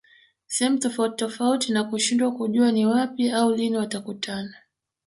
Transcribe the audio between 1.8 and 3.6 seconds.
kushindwa kujua ni wapi au